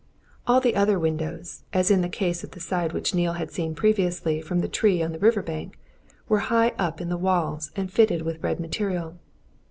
[0.47, 3.75] All the other windows, as in the case of the side which Neale had seen
[3.75, 5.77] previously from the tree on the river bank,
[6.27, 9.19] were high up in the walls and fitted with red material.